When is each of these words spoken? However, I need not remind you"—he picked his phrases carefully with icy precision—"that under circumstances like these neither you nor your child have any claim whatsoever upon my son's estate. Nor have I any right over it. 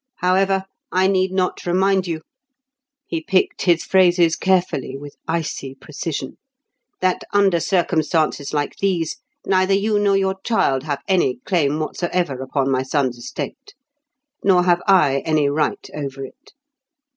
However, 0.15 0.65
I 0.91 1.05
need 1.05 1.31
not 1.31 1.67
remind 1.67 2.07
you"—he 2.07 3.21
picked 3.21 3.61
his 3.65 3.83
phrases 3.83 4.35
carefully 4.35 4.97
with 4.97 5.15
icy 5.27 5.75
precision—"that 5.75 7.21
under 7.33 7.59
circumstances 7.59 8.51
like 8.51 8.77
these 8.77 9.17
neither 9.45 9.75
you 9.75 9.99
nor 9.99 10.17
your 10.17 10.37
child 10.43 10.81
have 10.85 11.03
any 11.07 11.35
claim 11.45 11.77
whatsoever 11.77 12.41
upon 12.41 12.71
my 12.71 12.81
son's 12.81 13.15
estate. 13.19 13.75
Nor 14.43 14.63
have 14.63 14.81
I 14.87 15.19
any 15.19 15.47
right 15.49 15.87
over 15.93 16.25
it. 16.25 16.53